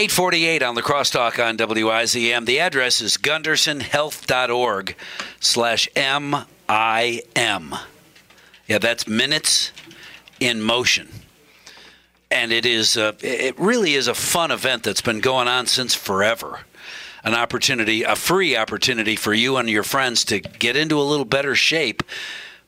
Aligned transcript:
848 0.00 0.62
on 0.62 0.74
the 0.76 0.82
crosstalk 0.82 1.46
on 1.46 1.58
WIZM. 1.58 2.46
The 2.46 2.58
address 2.58 3.02
is 3.02 3.18
gundersenhealth.org 3.18 4.96
slash 5.40 5.88
M-I-M. 5.94 7.74
Yeah, 8.66 8.78
that's 8.78 9.06
minutes 9.06 9.72
in 10.40 10.62
motion. 10.62 11.10
And 12.30 12.50
it 12.50 12.64
is, 12.64 12.96
uh, 12.96 13.12
it 13.20 13.58
really 13.60 13.92
is 13.92 14.08
a 14.08 14.14
fun 14.14 14.50
event 14.50 14.84
that's 14.84 15.02
been 15.02 15.20
going 15.20 15.48
on 15.48 15.66
since 15.66 15.94
forever. 15.94 16.60
An 17.22 17.34
opportunity, 17.34 18.02
a 18.02 18.16
free 18.16 18.56
opportunity 18.56 19.16
for 19.16 19.34
you 19.34 19.58
and 19.58 19.68
your 19.68 19.82
friends 19.82 20.24
to 20.24 20.40
get 20.40 20.76
into 20.76 20.98
a 20.98 21.04
little 21.04 21.26
better 21.26 21.54
shape 21.54 22.02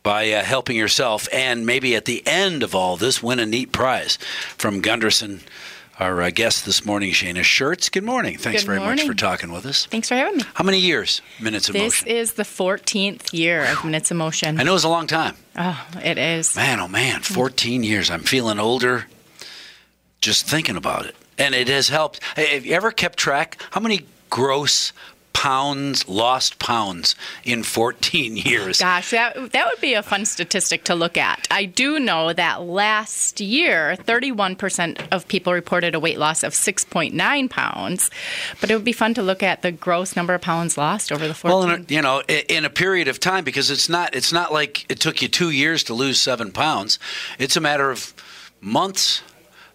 by 0.02 0.30
uh, 0.32 0.42
helping 0.42 0.76
yourself 0.76 1.28
and 1.32 1.64
maybe 1.64 1.96
at 1.96 2.04
the 2.04 2.22
end 2.26 2.62
of 2.62 2.74
all 2.74 2.98
this 2.98 3.22
win 3.22 3.38
a 3.38 3.46
neat 3.46 3.72
prize 3.72 4.18
from 4.58 4.82
Gundersen 4.82 5.40
our 6.02 6.20
uh, 6.20 6.30
guest 6.30 6.66
this 6.66 6.84
morning, 6.84 7.12
Shayna 7.12 7.42
Schertz. 7.42 7.90
Good 7.90 8.02
morning. 8.02 8.36
Thanks 8.36 8.62
Good 8.62 8.66
very 8.66 8.78
morning. 8.80 8.96
much 8.96 9.06
for 9.06 9.14
talking 9.14 9.52
with 9.52 9.64
us. 9.64 9.86
Thanks 9.86 10.08
for 10.08 10.16
having 10.16 10.38
me. 10.38 10.42
How 10.54 10.64
many 10.64 10.78
years, 10.80 11.22
Minutes 11.40 11.68
of 11.68 11.74
This 11.74 12.02
Motion? 12.02 12.08
is 12.08 12.32
the 12.32 12.42
14th 12.42 13.32
year 13.32 13.64
of 13.64 13.84
Minutes 13.84 14.10
of 14.10 14.16
Motion. 14.16 14.58
I 14.58 14.64
know 14.64 14.74
it's 14.74 14.82
a 14.82 14.88
long 14.88 15.06
time. 15.06 15.36
Oh, 15.56 15.86
it 16.02 16.18
is. 16.18 16.56
Man, 16.56 16.80
oh 16.80 16.88
man, 16.88 17.20
14 17.20 17.84
years. 17.84 18.10
I'm 18.10 18.22
feeling 18.24 18.58
older 18.58 19.06
just 20.20 20.46
thinking 20.48 20.76
about 20.76 21.06
it. 21.06 21.14
And 21.38 21.54
it 21.54 21.68
has 21.68 21.88
helped. 21.88 22.20
Have 22.36 22.66
you 22.66 22.74
ever 22.74 22.90
kept 22.90 23.16
track? 23.16 23.62
How 23.70 23.80
many 23.80 24.00
gross 24.28 24.92
pounds, 25.32 26.08
lost 26.08 26.58
pounds 26.58 27.14
in 27.44 27.62
14 27.62 28.36
years? 28.36 28.80
Gosh, 28.80 29.10
that 29.10 29.52
that 29.52 29.66
would 29.66 29.80
be 29.80 29.94
a 29.94 30.02
fun 30.02 30.24
statistic 30.24 30.84
to 30.84 30.94
look 30.94 31.16
at. 31.16 31.46
I 31.50 31.64
do 31.64 31.98
know 31.98 32.32
that 32.32 32.62
last 32.62 33.40
year, 33.40 33.96
31% 33.96 35.08
of 35.12 35.28
people 35.28 35.52
reported 35.52 35.94
a 35.94 36.00
weight 36.00 36.18
loss 36.18 36.42
of 36.42 36.52
6.9 36.52 37.50
pounds, 37.50 38.10
but 38.60 38.70
it 38.70 38.74
would 38.74 38.84
be 38.84 38.92
fun 38.92 39.14
to 39.14 39.22
look 39.22 39.42
at 39.42 39.62
the 39.62 39.72
gross 39.72 40.16
number 40.16 40.34
of 40.34 40.40
pounds 40.40 40.76
lost 40.76 41.12
over 41.12 41.26
the 41.26 41.34
14. 41.34 41.58
Well, 41.58 41.74
in 41.74 41.80
a, 41.82 41.84
you 41.92 42.02
know, 42.02 42.22
in 42.22 42.64
a 42.64 42.70
period 42.70 43.08
of 43.08 43.20
time, 43.20 43.44
because 43.44 43.70
it's 43.70 43.88
not 43.88 44.14
it's 44.14 44.32
not 44.32 44.52
like 44.52 44.90
it 44.90 45.00
took 45.00 45.22
you 45.22 45.28
two 45.28 45.50
years 45.50 45.84
to 45.84 45.94
lose 45.94 46.20
seven 46.20 46.52
pounds. 46.52 46.98
It's 47.38 47.56
a 47.56 47.60
matter 47.60 47.90
of 47.90 48.14
months. 48.60 49.22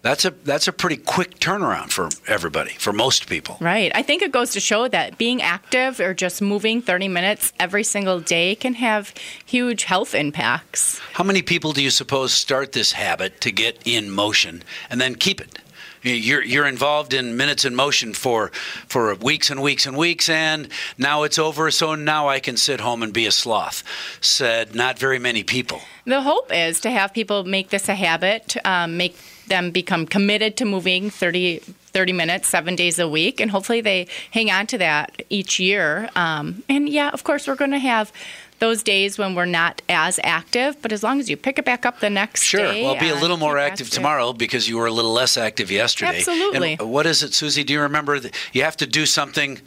That's 0.02 0.24
a 0.24 0.30
that's 0.44 0.68
a 0.68 0.72
pretty 0.72 0.96
quick 0.96 1.38
turnaround 1.38 1.90
for 1.90 2.08
everybody, 2.26 2.70
for 2.70 2.92
most 2.92 3.28
people. 3.28 3.56
Right. 3.60 3.90
I 3.94 4.02
think 4.02 4.22
it 4.22 4.32
goes 4.32 4.52
to 4.52 4.60
show 4.60 4.88
that 4.88 5.18
being 5.18 5.42
active 5.42 5.98
or 6.00 6.14
just 6.14 6.40
moving 6.40 6.80
30 6.80 7.08
minutes 7.08 7.52
every 7.58 7.84
single 7.84 8.20
day 8.20 8.54
can 8.54 8.74
have 8.74 9.12
huge 9.44 9.84
health 9.84 10.14
impacts. 10.14 11.00
How 11.14 11.24
many 11.24 11.42
people 11.42 11.72
do 11.72 11.82
you 11.82 11.90
suppose 11.90 12.32
start 12.32 12.72
this 12.72 12.92
habit 12.92 13.40
to 13.40 13.50
get 13.50 13.78
in 13.84 14.10
motion 14.10 14.62
and 14.88 15.00
then 15.00 15.16
keep 15.16 15.40
it? 15.40 15.58
You're 16.02 16.42
you're 16.44 16.66
involved 16.66 17.12
in 17.12 17.36
minutes 17.36 17.64
in 17.64 17.74
motion 17.74 18.14
for 18.14 18.52
for 18.86 19.14
weeks 19.16 19.50
and 19.50 19.60
weeks 19.60 19.84
and 19.84 19.96
weeks, 19.96 20.28
and 20.28 20.68
now 20.96 21.24
it's 21.24 21.38
over. 21.38 21.70
So 21.72 21.96
now 21.96 22.28
I 22.28 22.38
can 22.38 22.56
sit 22.56 22.80
home 22.80 23.02
and 23.02 23.12
be 23.12 23.26
a 23.26 23.32
sloth. 23.32 23.82
Said 24.20 24.76
not 24.76 24.98
very 24.98 25.18
many 25.18 25.42
people. 25.42 25.80
The 26.04 26.22
hope 26.22 26.52
is 26.52 26.80
to 26.80 26.90
have 26.90 27.12
people 27.12 27.44
make 27.44 27.70
this 27.70 27.88
a 27.88 27.94
habit, 27.94 28.56
um, 28.64 28.96
make 28.96 29.16
them 29.48 29.70
become 29.70 30.06
committed 30.06 30.56
to 30.58 30.64
moving 30.64 31.10
30, 31.10 31.58
30 31.58 32.12
minutes, 32.12 32.48
seven 32.48 32.76
days 32.76 32.98
a 32.98 33.08
week, 33.08 33.40
and 33.40 33.50
hopefully 33.50 33.80
they 33.80 34.06
hang 34.30 34.50
on 34.50 34.66
to 34.68 34.78
that 34.78 35.22
each 35.30 35.58
year. 35.58 36.08
Um, 36.14 36.62
and 36.68 36.88
yeah, 36.88 37.10
of 37.10 37.24
course, 37.24 37.46
we're 37.46 37.56
going 37.56 37.72
to 37.72 37.78
have 37.78 38.12
those 38.60 38.82
days 38.82 39.18
when 39.18 39.34
we're 39.34 39.44
not 39.44 39.82
as 39.88 40.18
active, 40.24 40.80
but 40.82 40.92
as 40.92 41.02
long 41.02 41.20
as 41.20 41.30
you 41.30 41.36
pick 41.36 41.58
it 41.58 41.64
back 41.64 41.86
up 41.86 42.00
the 42.00 42.10
next 42.10 42.42
Sure, 42.42 42.60
day. 42.60 42.82
well, 42.82 42.98
be 42.98 43.08
a 43.08 43.14
little 43.14 43.36
more 43.36 43.56
active 43.56 43.88
tomorrow 43.88 44.32
because 44.32 44.68
you 44.68 44.76
were 44.76 44.86
a 44.86 44.90
little 44.90 45.12
less 45.12 45.36
active 45.36 45.70
yesterday. 45.70 46.18
Absolutely. 46.18 46.76
And 46.78 46.90
what 46.90 47.06
is 47.06 47.22
it, 47.22 47.34
Susie? 47.34 47.62
Do 47.62 47.72
you 47.72 47.80
remember? 47.80 48.18
That 48.18 48.34
you 48.52 48.62
have 48.64 48.76
to 48.78 48.86
do 48.86 49.06
something. 49.06 49.60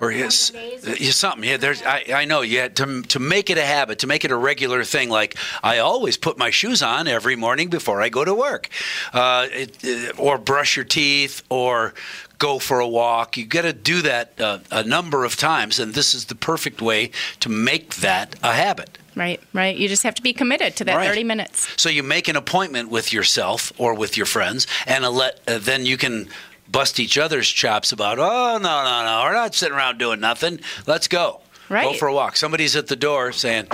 Or 0.00 0.12
yes, 0.12 0.52
yeah, 0.54 1.10
something. 1.10 1.48
Yeah, 1.48 1.56
there's. 1.56 1.82
I, 1.82 2.04
I 2.14 2.24
know. 2.26 2.42
Yeah, 2.42 2.68
to 2.68 3.02
to 3.02 3.18
make 3.18 3.50
it 3.50 3.58
a 3.58 3.64
habit, 3.64 4.00
to 4.00 4.06
make 4.06 4.24
it 4.24 4.30
a 4.30 4.36
regular 4.36 4.84
thing. 4.84 5.08
Like 5.08 5.36
I 5.62 5.78
always 5.78 6.16
put 6.16 6.36
my 6.38 6.50
shoes 6.50 6.82
on 6.82 7.08
every 7.08 7.36
morning 7.36 7.68
before 7.68 8.02
I 8.02 8.08
go 8.08 8.24
to 8.24 8.34
work, 8.34 8.68
uh, 9.12 9.46
it, 9.50 9.78
it- 9.82 10.18
or 10.18 10.38
brush 10.38 10.76
your 10.76 10.84
teeth, 10.84 11.42
or 11.48 11.94
go 12.38 12.58
for 12.58 12.80
a 12.80 12.88
walk. 12.88 13.36
You 13.36 13.46
got 13.46 13.62
to 13.62 13.72
do 13.72 14.02
that 14.02 14.38
uh, 14.40 14.58
a 14.70 14.82
number 14.84 15.24
of 15.24 15.36
times, 15.36 15.78
and 15.78 15.94
this 15.94 16.14
is 16.14 16.26
the 16.26 16.34
perfect 16.34 16.82
way 16.82 17.10
to 17.40 17.48
make 17.48 17.96
that 17.96 18.36
a 18.42 18.52
habit. 18.52 18.98
Right, 19.14 19.40
right. 19.54 19.74
You 19.74 19.88
just 19.88 20.02
have 20.02 20.14
to 20.16 20.22
be 20.22 20.34
committed 20.34 20.76
to 20.76 20.84
that 20.84 20.96
Right. 20.96 21.08
30 21.08 21.24
minutes. 21.24 21.68
So 21.80 21.88
you 21.88 22.02
make 22.02 22.28
an 22.28 22.36
appointment 22.36 22.90
with 22.90 23.14
yourself 23.14 23.72
or 23.78 23.94
with 23.94 24.18
your 24.18 24.26
friends, 24.26 24.66
and 24.86 25.06
a 25.06 25.10
let, 25.10 25.40
uh, 25.48 25.56
then 25.56 25.86
you 25.86 25.96
can 25.96 26.28
bust 26.70 27.00
each 27.00 27.18
other's 27.18 27.48
chops 27.48 27.92
about, 27.92 28.18
oh, 28.18 28.58
no, 28.58 28.84
no, 28.84 29.04
no, 29.04 29.22
we're 29.24 29.32
not 29.32 29.54
sitting 29.54 29.76
around 29.76 29.98
doing 29.98 30.20
nothing. 30.20 30.60
Let's 30.86 31.08
go. 31.08 31.40
Right. 31.68 31.84
Go 31.84 31.94
for 31.94 32.08
a 32.08 32.14
walk. 32.14 32.36
Somebody's 32.36 32.76
at 32.76 32.86
the 32.86 32.96
door 32.96 33.32
saying, 33.32 33.66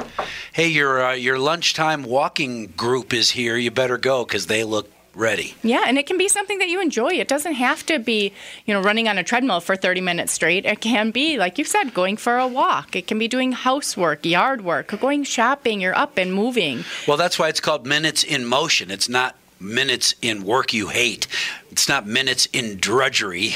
hey, 0.53 0.69
your, 0.69 1.05
uh, 1.05 1.13
your 1.13 1.39
lunchtime 1.39 2.05
walking 2.05 2.69
group 2.69 3.13
is 3.13 3.31
here. 3.31 3.57
You 3.57 3.71
better 3.71 3.99
go 3.99 4.25
because 4.25 4.47
they 4.47 4.65
look 4.65 4.91
ready. 5.15 5.55
Yeah, 5.63 5.85
and 5.87 5.99
it 5.99 6.07
can 6.07 6.17
be 6.17 6.29
something 6.29 6.59
that 6.59 6.69
you 6.69 6.81
enjoy. 6.81 7.11
It 7.11 7.29
doesn't 7.29 7.55
have 7.55 7.85
to 7.87 7.99
be, 7.99 8.33
you 8.65 8.73
know, 8.73 8.81
running 8.81 9.09
on 9.09 9.19
a 9.19 9.23
treadmill 9.23 9.61
for 9.61 9.77
30 9.77 10.01
minutes 10.01 10.33
straight. 10.33 10.65
It 10.65 10.81
can 10.81 11.11
be, 11.11 11.37
like 11.37 11.59
you 11.59 11.65
said, 11.65 11.93
going 11.93 12.17
for 12.17 12.39
a 12.39 12.47
walk. 12.47 12.97
It 12.97 13.07
can 13.07 13.19
be 13.19 13.29
doing 13.29 13.53
housework, 13.53 14.25
yard 14.25 14.65
work, 14.65 14.99
going 15.01 15.25
shopping. 15.25 15.81
You're 15.81 15.95
up 15.95 16.17
and 16.17 16.33
moving. 16.33 16.85
Well, 17.07 17.17
that's 17.17 17.39
why 17.39 17.49
it's 17.49 17.61
called 17.61 17.87
minutes 17.87 18.25
in 18.25 18.47
motion. 18.47 18.91
It's 18.91 19.09
not 19.09 19.37
minutes 19.62 20.15
in 20.21 20.45
work 20.45 20.73
you 20.73 20.89
hate. 20.89 21.27
It's 21.71 21.89
not 21.89 22.06
minutes 22.06 22.47
in 22.53 22.78
drudgery. 22.78 23.55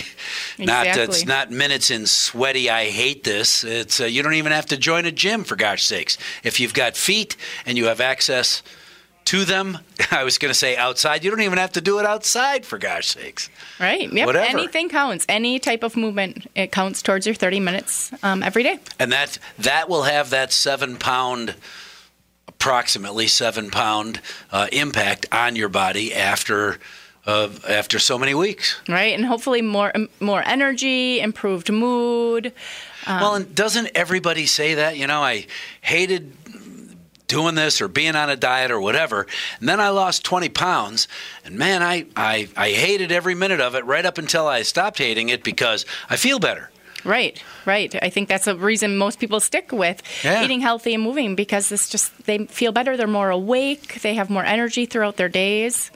Not 0.59 0.87
it's 0.87 1.27
not 1.27 1.51
minutes 1.51 1.91
in 1.91 2.07
sweaty 2.07 2.71
I 2.71 2.87
hate 2.87 3.25
this. 3.25 3.63
It's 3.65 4.01
uh, 4.01 4.05
you 4.05 4.23
don't 4.23 4.35
even 4.35 4.53
have 4.53 4.67
to 4.67 4.77
join 4.77 5.05
a 5.05 5.13
gym 5.13 5.45
for 5.45 5.57
gosh 5.57 5.85
sakes. 5.85 6.17
If 6.43 6.61
you've 6.61 6.75
got 6.75 6.97
feet 6.97 7.37
and 7.67 7.77
you 7.77 7.87
have 7.87 8.01
access 8.01 8.63
to 9.27 9.45
them, 9.45 9.79
I 10.11 10.25
was 10.25 10.39
going 10.39 10.51
to 10.51 10.59
say 10.59 10.77
outside, 10.77 11.25
you 11.25 11.31
don't 11.31 11.43
even 11.43 11.59
have 11.59 11.73
to 11.73 11.81
do 11.81 11.99
it 11.99 12.07
outside 12.07 12.65
for 12.65 12.79
gosh 12.79 13.09
sakes. 13.09 13.51
Right. 13.79 14.11
Yep. 14.11 14.27
Whatever. 14.27 14.59
Anything 14.59 14.89
counts. 14.89 15.27
Any 15.29 15.59
type 15.59 15.83
of 15.83 15.97
movement, 15.97 16.51
it 16.55 16.73
counts 16.73 17.03
towards 17.03 17.27
your 17.27 17.35
30 17.35 17.61
minutes 17.61 18.13
um, 18.23 18.43
every 18.43 18.63
day. 18.63 18.79
And 18.99 19.13
that 19.13 19.39
that 19.59 19.89
will 19.89 20.05
have 20.05 20.31
that 20.31 20.53
7 20.53 20.97
pound 20.97 21.55
approximately 22.67 23.29
7 23.29 23.71
pound 23.71 24.21
uh, 24.51 24.67
impact 24.73 25.25
on 25.31 25.55
your 25.55 25.69
body 25.69 26.13
after 26.13 26.81
uh, 27.25 27.49
after 27.69 28.01
so 28.01 28.19
many 28.19 28.35
weeks. 28.35 28.81
Right. 28.89 29.15
And 29.15 29.25
hopefully 29.25 29.63
more 29.63 29.93
more 30.19 30.43
energy, 30.45 31.21
improved 31.21 31.71
mood. 31.71 32.53
well, 33.07 33.37
and 33.37 33.55
doesn't 33.55 33.91
everybody 33.95 34.47
say 34.47 34.75
that? 34.75 34.97
You 34.97 35.07
know, 35.07 35.23
I 35.23 35.47
hated 35.81 36.33
doing 37.29 37.55
this 37.55 37.81
or 37.81 37.87
being 37.87 38.17
on 38.17 38.31
a 38.31 38.37
diet 38.37 38.73
or 38.73 38.81
whatever, 38.81 39.29
and 39.61 39.69
then 39.69 39.81
I 39.81 39.91
lost 39.91 40.25
20 40.25 40.49
pounds, 40.49 41.09
and 41.45 41.57
man, 41.57 41.83
I, 41.83 42.07
I, 42.17 42.49
I 42.57 42.71
hated 42.71 43.11
every 43.11 43.35
minute 43.35 43.61
of 43.61 43.75
it 43.75 43.85
right 43.85 44.07
up 44.07 44.19
until 44.19 44.47
I 44.47 44.63
stopped 44.63 44.99
hating 44.99 45.29
it 45.29 45.43
because 45.43 45.85
I 46.09 46.15
feel 46.17 46.39
better. 46.39 46.71
Right, 47.07 47.41
right. 47.65 47.95
I 48.03 48.11
think 48.11 48.29
that's 48.29 48.47
a 48.49 48.57
reason 48.57 48.97
most 48.97 49.19
people 49.21 49.39
stick 49.41 49.71
with 49.73 50.03
Yeah. 50.25 50.43
eating 50.43 50.61
healthy 50.61 50.93
and 50.95 51.03
moving 51.03 51.37
because 51.37 51.71
it's 51.71 51.89
just 51.89 52.11
they 52.27 52.47
feel 52.47 52.73
better, 52.73 52.97
they're 52.97 53.07
more 53.07 53.31
awake, 53.31 54.03
they 54.03 54.15
have 54.15 54.29
more 54.29 54.45
energy 54.45 54.87
throughout 54.87 55.17
their 55.17 55.29
days. 55.29 55.91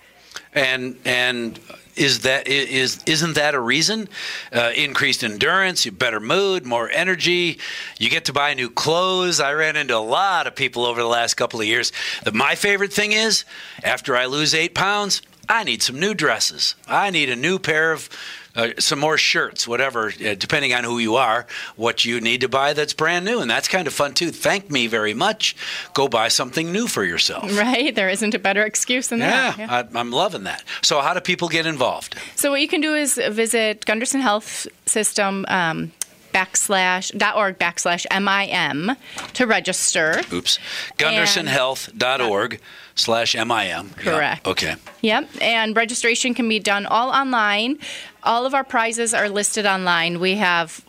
And 0.54 0.96
and 1.04 1.58
is 1.96 2.20
that 2.20 2.46
is 2.46 2.68
is 2.70 3.04
isn't 3.06 3.34
that 3.34 3.54
a 3.54 3.60
reason? 3.60 4.08
Uh, 4.52 4.70
increased 4.76 5.24
endurance, 5.24 5.84
better 5.86 6.20
mood, 6.20 6.64
more 6.64 6.88
energy. 6.92 7.58
You 7.98 8.08
get 8.08 8.24
to 8.26 8.32
buy 8.32 8.54
new 8.54 8.70
clothes. 8.70 9.40
I 9.40 9.52
ran 9.52 9.74
into 9.76 9.96
a 9.96 9.98
lot 10.20 10.46
of 10.46 10.54
people 10.54 10.86
over 10.86 11.00
the 11.02 11.08
last 11.08 11.34
couple 11.34 11.60
of 11.60 11.66
years. 11.66 11.92
My 12.32 12.54
favorite 12.54 12.92
thing 12.92 13.10
is 13.12 13.44
after 13.82 14.16
I 14.16 14.26
lose 14.26 14.54
eight 14.54 14.74
pounds, 14.74 15.22
I 15.48 15.64
need 15.64 15.82
some 15.82 15.98
new 15.98 16.14
dresses. 16.14 16.76
I 16.86 17.10
need 17.10 17.28
a 17.30 17.36
new 17.36 17.58
pair 17.58 17.90
of. 17.92 18.08
Uh, 18.56 18.70
some 18.78 18.98
more 18.98 19.16
shirts, 19.16 19.68
whatever, 19.68 20.08
uh, 20.08 20.34
depending 20.34 20.74
on 20.74 20.82
who 20.84 20.98
you 20.98 21.14
are, 21.16 21.46
what 21.76 22.04
you 22.04 22.20
need 22.20 22.40
to 22.40 22.48
buy 22.48 22.72
that's 22.72 22.92
brand 22.92 23.24
new. 23.24 23.40
And 23.40 23.50
that's 23.50 23.68
kind 23.68 23.86
of 23.86 23.92
fun 23.94 24.12
too. 24.14 24.30
Thank 24.30 24.70
me 24.70 24.88
very 24.88 25.14
much. 25.14 25.54
Go 25.94 26.08
buy 26.08 26.28
something 26.28 26.72
new 26.72 26.86
for 26.88 27.04
yourself. 27.04 27.44
Right? 27.60 27.94
There 27.94 28.08
isn't 28.08 28.34
a 28.34 28.38
better 28.38 28.64
excuse 28.64 29.08
than 29.08 29.18
Yeah, 29.20 29.52
that. 29.52 29.94
I, 29.94 29.98
I'm 30.00 30.10
loving 30.10 30.44
that. 30.44 30.64
So, 30.82 31.00
how 31.00 31.14
do 31.14 31.20
people 31.20 31.48
get 31.48 31.66
involved? 31.66 32.16
So 32.36 32.50
what 32.50 32.60
you 32.60 32.68
can 32.68 32.80
do 32.80 32.94
is 32.94 33.20
visit 33.30 33.84
Gundersen 33.86 34.20
Health 34.20 34.66
System 34.86 35.44
um, 35.48 35.92
backslash 36.32 37.16
dot 37.16 37.36
org 37.36 37.58
backslash 37.58 38.06
MIM 38.10 38.96
to 39.34 39.46
register. 39.46 40.22
Oops. 40.32 40.58
GundersenHealth.org 40.98 42.60
slash 42.94 43.34
MIM. 43.34 43.48
Yeah, 43.48 43.82
Correct. 43.96 44.46
Okay. 44.46 44.74
Yep, 45.02 45.28
and 45.40 45.76
registration 45.76 46.34
can 46.34 46.48
be 46.48 46.58
done 46.58 46.86
all 46.86 47.10
online. 47.10 47.78
All 48.22 48.46
of 48.46 48.54
our 48.54 48.64
prizes 48.64 49.14
are 49.14 49.28
listed 49.28 49.66
online. 49.66 50.20
We 50.20 50.34
have 50.34 50.84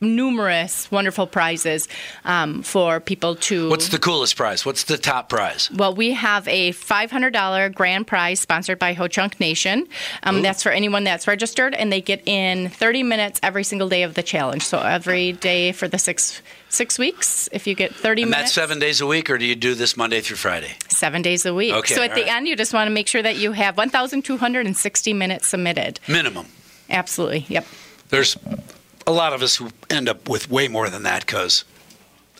numerous 0.00 0.90
wonderful 0.90 1.26
prizes 1.26 1.88
um, 2.24 2.62
for 2.62 3.00
people 3.00 3.36
to. 3.36 3.68
What's 3.68 3.88
the 3.88 3.98
coolest 3.98 4.36
prize? 4.36 4.64
What's 4.64 4.84
the 4.84 4.96
top 4.96 5.28
prize? 5.28 5.70
Well, 5.70 5.94
we 5.94 6.12
have 6.12 6.46
a 6.48 6.72
$500 6.72 7.74
grand 7.74 8.06
prize 8.06 8.40
sponsored 8.40 8.78
by 8.78 8.92
Ho 8.94 9.08
Chunk 9.08 9.38
Nation. 9.40 9.86
Um, 10.22 10.42
that's 10.42 10.62
for 10.62 10.70
anyone 10.70 11.04
that's 11.04 11.26
registered, 11.26 11.74
and 11.74 11.92
they 11.92 12.00
get 12.00 12.26
in 12.26 12.68
30 12.70 13.02
minutes 13.02 13.40
every 13.42 13.64
single 13.64 13.88
day 13.88 14.02
of 14.02 14.14
the 14.14 14.22
challenge. 14.22 14.62
So 14.62 14.78
every 14.80 15.32
day 15.32 15.72
for 15.72 15.88
the 15.88 15.98
six 15.98 16.42
six 16.68 16.98
weeks, 17.00 17.48
if 17.52 17.66
you 17.66 17.74
get 17.74 17.92
30 17.92 18.22
And 18.22 18.30
minutes. 18.30 18.50
that's 18.50 18.54
seven 18.54 18.78
days 18.78 19.00
a 19.00 19.06
week, 19.06 19.28
or 19.28 19.38
do 19.38 19.44
you 19.44 19.56
do 19.56 19.74
this 19.74 19.96
Monday 19.96 20.20
through 20.20 20.36
Friday? 20.36 20.70
Seven 20.88 21.20
days 21.20 21.44
a 21.44 21.52
week. 21.52 21.74
Okay, 21.74 21.94
so 21.94 22.02
at 22.02 22.14
the 22.14 22.22
right. 22.22 22.32
end, 22.32 22.46
you 22.46 22.54
just 22.54 22.72
want 22.72 22.86
to 22.86 22.94
make 22.94 23.08
sure 23.08 23.22
that 23.22 23.36
you 23.38 23.50
have 23.52 23.76
1,260 23.76 25.12
minutes 25.12 25.48
submitted. 25.48 25.98
Minimum. 26.06 26.46
Absolutely. 26.88 27.44
Yep. 27.48 27.66
There's 28.10 28.36
a 29.10 29.12
lot 29.12 29.32
of 29.32 29.42
us 29.42 29.60
end 29.90 30.08
up 30.08 30.28
with 30.28 30.48
way 30.48 30.68
more 30.68 30.88
than 30.88 31.02
that 31.02 31.26
because 31.26 31.64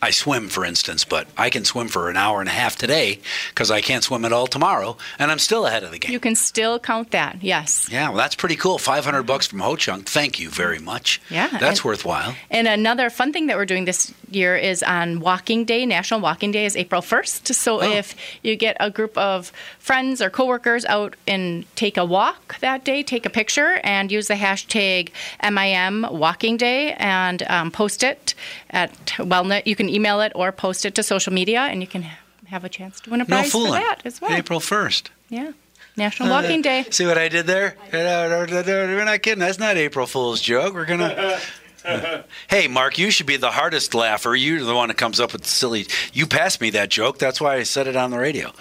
I 0.03 0.11
swim, 0.11 0.49
for 0.49 0.65
instance, 0.65 1.05
but 1.05 1.29
I 1.37 1.51
can 1.51 1.65
swim 1.65 1.89
for 1.89 2.09
an 2.09 2.17
hour 2.17 2.41
and 2.41 2.49
a 2.49 2.53
half 2.53 2.77
today 2.77 3.19
because 3.51 3.71
I 3.71 3.81
can't 3.83 4.03
swim 4.03 4.25
at 4.25 4.33
all 4.33 4.47
tomorrow, 4.47 4.97
and 5.19 5.31
I'm 5.31 5.39
still 5.39 5.67
ahead 5.67 5.83
of 5.85 5.91
the 5.91 5.99
game. 5.99 6.11
You 6.13 6.21
can 6.21 6.35
still 6.35 6.79
count 6.79 7.11
that. 7.11 7.43
Yes. 7.43 7.87
yeah, 7.91 8.09
well, 8.09 8.17
that's 8.17 8.35
pretty 8.35 8.57
cool. 8.57 8.79
500 8.79 9.23
bucks 9.25 9.47
from 9.49 9.61
Ho 9.61 9.77
Chunk. 9.77 10.07
Thank 10.09 10.41
you 10.41 10.49
very 10.49 10.79
much. 10.79 11.21
Yeah, 11.29 11.49
That's 11.59 11.81
and- 11.81 11.85
worthwhile. 11.85 12.35
And 12.51 12.67
another 12.67 13.11
fun 13.11 13.33
thing 13.33 13.47
that 13.49 13.57
we're 13.59 13.67
doing 13.67 13.85
this 13.85 14.13
year 14.31 14.57
is 14.57 14.83
on 14.83 15.21
Walking 15.21 15.65
Day. 15.67 15.85
National 15.85 16.21
Walking 16.21 16.51
Day 16.53 16.65
is 16.65 16.77
April 16.77 17.03
1st. 17.03 17.55
So 17.55 17.81
Oh. 17.81 17.91
if 17.91 18.15
you 18.43 18.57
get 18.57 18.77
a 18.81 18.91
group 18.91 19.19
of 19.19 19.53
friends 19.79 20.23
or 20.23 20.31
coworkers 20.31 20.85
out 20.87 21.15
and 21.27 21.65
take 21.77 21.97
a 21.99 22.05
walk 22.05 22.59
that 22.61 22.85
day, 22.85 23.03
take 23.03 23.27
a 23.27 23.31
picture 23.31 23.81
and 23.85 24.11
use 24.11 24.29
the 24.29 24.35
hashtag 24.35 25.11
MIM 25.43 26.07
Walking 26.11 26.57
Day 26.57 26.93
and 26.95 27.43
um, 27.51 27.71
post 27.71 28.03
it 28.03 28.35
at 28.71 28.95
Wellnet. 29.19 29.67
You 29.67 29.77
can 29.77 29.90
email 29.95 30.21
it 30.21 30.33
or 30.35 30.53
post 30.53 30.85
it 30.85 30.95
to 30.97 31.03
social 31.03 31.33
media, 31.33 31.61
and 31.61 31.81
you 31.81 31.87
can 31.87 32.07
have 32.49 32.65
a 32.65 32.69
chance 32.69 33.01
to 33.01 33.11
win 33.11 33.21
a 33.21 33.25
No 33.25 33.29
prize 33.29 33.47
for 33.47 33.53
fooling. 33.53 33.73
that 33.81 33.99
as 34.05 34.21
well. 34.21 34.33
April 34.33 34.61
1st. 34.61 35.09
Yeah, 35.29 35.53
National 35.97 36.29
Walking 36.31 36.63
Day. 36.63 36.85
See 36.91 37.07
what 37.07 37.19
I 37.19 37.29
did 37.29 37.47
there? 37.47 37.77
We're 37.93 39.05
not 39.05 39.23
kidding. 39.23 39.39
That's 39.41 39.59
not 39.59 39.77
April 39.77 40.07
Fool's 40.07 40.41
joke. 40.41 40.75
We're 40.75 40.85
gonna. 40.87 41.39
hey, 42.49 42.69
Mark, 42.69 42.99
you 42.99 43.11
should 43.11 43.27
be 43.27 43.37
the 43.37 43.53
hardest 43.53 43.95
laugher. 43.95 44.35
You're 44.35 44.65
the 44.65 44.75
one 44.75 44.89
that 44.89 44.97
comes 44.97 45.21
up 45.21 45.33
with 45.33 45.47
silly. 45.47 45.87
You 46.13 46.27
passed 46.27 46.61
me 46.61 46.71
that 46.71 46.91
joke. 46.91 47.19
That's 47.19 47.41
why 47.41 47.57
I 47.57 47.63
said 47.63 47.87
it 47.87 47.97
on 47.97 48.11
the 48.11 48.19
radio. 48.19 48.53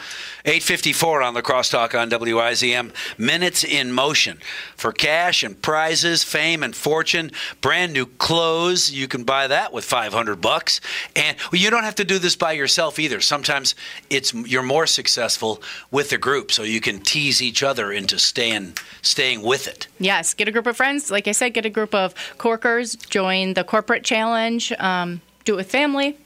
854 0.46 1.22
on 1.22 1.34
the 1.34 1.42
crosstalk 1.42 2.00
on 2.00 2.10
WIZM. 2.10 2.92
Minutes 3.18 3.64
in 3.64 3.92
motion 3.92 4.40
for 4.76 4.92
cash 4.92 5.44
and 5.44 5.62
prizes, 5.62 6.24
fame 6.24 6.64
and 6.64 6.76
fortune. 6.76 7.32
Brand 7.62 7.94
new 7.94 8.06
clothes. 8.06 8.92
You 8.92 9.08
can 9.08 9.24
buy 9.24 9.48
that 9.48 9.74
with 9.74 9.84
500 9.84 10.40
bucks. 10.42 10.80
And 11.16 11.38
well, 11.52 11.62
you 11.62 11.70
don't 11.70 11.84
have 11.84 11.96
to 11.96 12.06
do 12.06 12.20
this 12.20 12.36
by 12.36 12.54
yourself 12.54 13.00
either. 13.00 13.20
Sometimes 13.20 13.76
it's 14.10 14.34
you're 14.34 14.64
more 14.64 14.88
successful 14.88 15.62
with 15.92 16.12
a 16.14 16.18
group, 16.18 16.52
so 16.52 16.64
you 16.64 16.82
can 16.82 17.00
tease 17.00 17.42
each 17.42 17.62
other 17.62 17.92
into 17.92 18.18
staying 18.18 18.76
staying 19.02 19.42
with 19.42 19.68
it. 19.68 19.88
Yes, 20.00 20.34
get 20.34 20.48
a 20.48 20.52
group 20.52 20.68
of 20.68 20.78
friends. 20.78 21.12
Like 21.12 21.28
I 21.28 21.32
said, 21.34 21.54
get 21.54 21.66
a 21.66 21.70
group 21.70 21.94
of 21.94 22.14
coworkers. 22.38 22.96
Join 23.10 23.54
the 23.54 23.64
corporate 23.64 24.04
challenge. 24.04 24.72
Um, 24.74 25.22
do 25.46 25.54
it 25.54 25.58
with 25.58 25.72
family. 25.72 26.18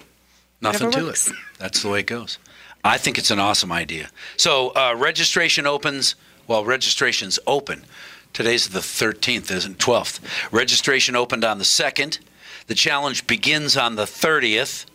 Nothing 0.62 0.92
to 0.92 1.04
works. 1.06 1.30
it. 1.30 1.36
That's 1.60 1.82
the 1.82 1.90
way 1.90 2.02
it 2.02 2.08
goes. 2.08 2.38
I 2.84 2.98
think 2.98 3.18
it's 3.18 3.32
an 3.32 3.40
awesome 3.40 3.72
idea. 3.72 4.10
So 4.38 4.70
uh, 4.76 4.96
registration 4.98 5.66
opens. 5.66 6.16
Well, 6.48 6.66
registration's 6.66 7.40
open. 7.48 7.86
Today's 8.34 8.70
the 8.70 8.80
13th, 8.80 9.52
isn't 9.52 9.78
12th. 9.78 10.20
Registration 10.52 11.16
opened 11.16 11.46
on 11.46 11.60
the 11.60 11.64
2nd. 11.64 12.20
The 12.68 12.76
challenge 12.76 13.28
begins 13.28 13.78
on 13.78 13.96
the 13.96 14.04
30th. 14.04 14.86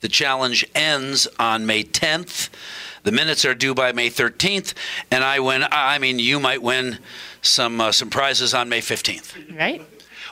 The 0.00 0.08
challenge 0.08 0.66
ends 0.74 1.26
on 1.38 1.66
May 1.66 1.82
10th. 1.82 2.50
The 3.02 3.12
minutes 3.12 3.44
are 3.44 3.54
due 3.54 3.74
by 3.74 3.92
May 3.92 4.08
13th, 4.08 4.72
and 5.10 5.22
I 5.22 5.40
win. 5.40 5.64
I 5.70 5.98
mean, 5.98 6.18
you 6.18 6.40
might 6.40 6.62
win 6.62 6.98
some 7.42 7.80
uh, 7.80 7.92
some 7.92 8.08
prizes 8.08 8.54
on 8.54 8.70
May 8.70 8.80
15th. 8.80 9.58
Right? 9.58 9.82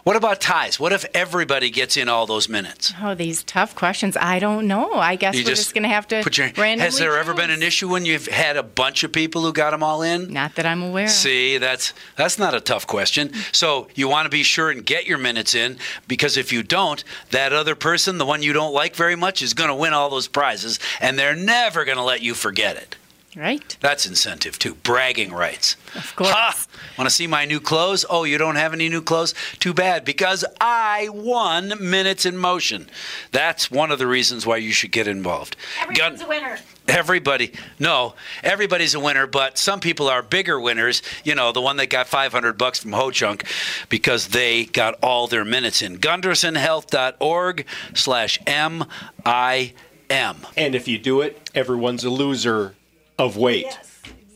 What 0.04 0.16
about 0.16 0.40
ties? 0.40 0.80
What 0.80 0.92
if 0.92 1.04
everybody 1.14 1.70
gets 1.70 1.96
in 1.96 2.08
all 2.08 2.26
those 2.26 2.48
minutes? 2.48 2.92
Oh, 3.00 3.14
these 3.14 3.44
tough 3.44 3.76
questions. 3.76 4.16
I 4.16 4.40
don't 4.40 4.66
know. 4.66 4.94
I 4.94 5.14
guess 5.14 5.36
You 5.36 5.44
we're 5.44 5.50
just, 5.50 5.74
going 5.74 5.84
to 5.84 5.88
have 5.88 6.08
to 6.08 6.24
put 6.24 6.36
your. 6.36 6.48
randomly 6.48 6.80
Has 6.80 6.98
there 6.98 7.16
ever 7.16 7.34
been 7.34 7.50
an 7.50 7.62
issue 7.62 7.88
when 7.88 8.04
you've 8.04 8.26
had 8.26 8.56
a 8.56 8.64
bunch 8.64 9.04
of 9.04 9.12
people 9.12 9.42
who 9.42 9.52
got 9.52 9.70
them 9.70 9.84
all 9.84 10.02
in? 10.02 10.32
Not 10.32 10.56
that 10.56 10.66
I'm 10.66 10.82
aware. 10.82 11.06
See, 11.06 11.56
that's 11.58 11.94
that's 12.16 12.36
not 12.36 12.52
a 12.52 12.60
tough 12.60 12.84
question. 12.84 13.32
So 13.52 13.86
you 13.94 14.08
want 14.08 14.26
to 14.26 14.30
be 14.30 14.42
sure 14.42 14.70
and 14.70 14.84
get 14.84 15.06
your 15.06 15.18
minutes 15.18 15.54
in 15.54 15.78
because 16.08 16.36
if 16.36 16.52
you 16.52 16.64
don't, 16.64 17.04
that 17.30 17.52
other 17.52 17.76
person, 17.76 18.18
the 18.18 18.26
one 18.26 18.42
you 18.42 18.52
don't 18.52 18.74
like 18.74 18.96
very 18.96 19.14
much, 19.14 19.40
is 19.40 19.54
going 19.54 19.68
to 19.68 19.74
win 19.74 19.92
all 19.92 20.10
those 20.10 20.26
prizes, 20.26 20.80
and 21.00 21.16
they're 21.16 21.36
never 21.36 21.84
going 21.84 21.98
to 21.98 22.02
let 22.02 22.22
you 22.22 22.34
forget 22.34 22.76
it. 22.76 22.96
Right? 23.34 23.76
That's 23.80 24.06
incentive 24.06 24.58
too. 24.58 24.74
Bragging 24.74 25.32
rights. 25.32 25.76
Of 25.94 26.14
course. 26.16 26.30
Ha! 26.30 26.66
Want 26.98 27.08
to 27.08 27.14
see 27.14 27.26
my 27.26 27.46
new 27.46 27.60
clothes? 27.60 28.04
Oh, 28.10 28.24
you 28.24 28.36
don't 28.36 28.56
have 28.56 28.74
any 28.74 28.90
new 28.90 29.00
clothes? 29.00 29.34
Too 29.58 29.72
bad, 29.72 30.04
because 30.04 30.44
I 30.60 31.08
won 31.10 31.72
minutes 31.80 32.26
in 32.26 32.36
motion. 32.36 32.90
That's 33.30 33.70
one 33.70 33.90
of 33.90 33.98
the 33.98 34.06
reasons 34.06 34.44
why 34.44 34.58
you 34.58 34.72
should 34.72 34.92
get 34.92 35.08
involved. 35.08 35.56
Everyone's 35.80 36.20
Gun- 36.20 36.26
a 36.26 36.28
winner. 36.28 36.58
Everybody, 36.88 37.52
no, 37.78 38.14
everybody's 38.42 38.94
a 38.94 39.00
winner, 39.00 39.26
but 39.26 39.56
some 39.56 39.80
people 39.80 40.08
are 40.08 40.20
bigger 40.20 40.60
winners. 40.60 41.00
You 41.24 41.34
know, 41.34 41.52
the 41.52 41.60
one 41.60 41.76
that 41.78 41.86
got 41.86 42.08
500 42.08 42.58
bucks 42.58 42.80
from 42.80 42.92
Ho 42.92 43.10
Chunk 43.10 43.44
because 43.88 44.28
they 44.28 44.64
got 44.64 44.94
all 45.02 45.26
their 45.28 45.44
minutes 45.44 45.80
in. 45.80 45.98
GundersenHealth.org 45.98 47.66
slash 47.94 48.38
M-I-M. 48.46 50.36
And 50.56 50.74
if 50.74 50.88
you 50.88 50.98
do 50.98 51.20
it, 51.20 51.50
everyone's 51.54 52.04
a 52.04 52.10
loser 52.10 52.74
of 53.22 53.36
weight. 53.36 53.78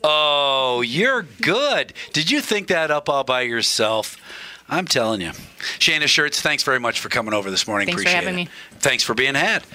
Oh, 0.05 0.83
you're 0.83 1.23
good. 1.43 1.93
Did 2.13 2.31
you 2.31 2.41
think 2.41 2.69
that 2.69 2.91
up 2.91 3.09
all 3.09 3.25
by 3.25 3.43
yourself? 3.43 4.17
I'm 4.69 4.87
telling 4.87 5.21
you. 5.21 5.31
Shayna 5.79 6.05
Schertz, 6.05 6.41
thanks 6.41 6.63
very 6.63 6.81
much 6.81 7.01
for 7.01 7.09
coming 7.09 7.35
over 7.35 7.51
this 7.51 7.67
morning. 7.67 7.87
Thanks 7.87 8.03
for 8.03 8.09
Appreciate 8.09 8.25
having 8.25 8.41
it. 8.41 8.47
me. 8.47 8.51
Thanks 8.79 9.03
for 9.05 9.15
being 9.15 9.35
had. 9.35 9.63